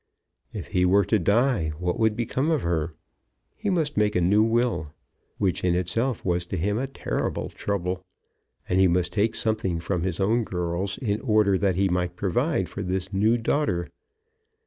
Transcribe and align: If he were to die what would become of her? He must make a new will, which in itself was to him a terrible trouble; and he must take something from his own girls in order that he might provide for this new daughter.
If 0.51 0.69
he 0.69 0.83
were 0.83 1.05
to 1.05 1.19
die 1.19 1.73
what 1.77 1.99
would 1.99 2.15
become 2.15 2.49
of 2.49 2.63
her? 2.63 2.95
He 3.55 3.69
must 3.69 3.97
make 3.97 4.15
a 4.15 4.19
new 4.19 4.41
will, 4.41 4.93
which 5.37 5.63
in 5.63 5.75
itself 5.75 6.25
was 6.25 6.43
to 6.47 6.57
him 6.57 6.79
a 6.79 6.87
terrible 6.87 7.49
trouble; 7.49 8.03
and 8.67 8.79
he 8.79 8.87
must 8.87 9.13
take 9.13 9.35
something 9.35 9.79
from 9.79 10.01
his 10.01 10.19
own 10.19 10.43
girls 10.43 10.97
in 10.97 11.21
order 11.21 11.55
that 11.55 11.75
he 11.75 11.87
might 11.87 12.15
provide 12.15 12.67
for 12.67 12.81
this 12.81 13.13
new 13.13 13.37
daughter. 13.37 13.89